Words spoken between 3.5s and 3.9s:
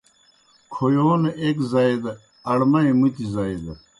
دہ